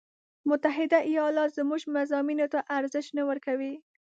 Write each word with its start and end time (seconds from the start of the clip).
متحده 0.49 0.97
ایالات 1.11 1.49
زموږ 1.59 1.81
مضامینو 1.97 2.45
ته 2.53 2.59
ارزش 2.77 3.05
نه 3.17 3.23
ورکوي. 3.29 3.73